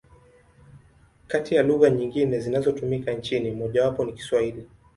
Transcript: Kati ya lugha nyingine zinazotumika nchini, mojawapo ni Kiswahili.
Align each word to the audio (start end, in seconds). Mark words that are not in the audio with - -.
Kati 1.27 1.55
ya 1.55 1.63
lugha 1.63 1.89
nyingine 1.89 2.39
zinazotumika 2.39 3.11
nchini, 3.13 3.51
mojawapo 3.51 4.05
ni 4.05 4.13
Kiswahili. 4.13 4.67